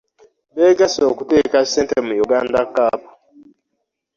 Beegasse 0.55 1.01
okuteeka 1.11 1.57
ssente 1.65 1.95
mu 2.05 2.13
Uganda 2.23 2.61
Cup. 2.75 3.01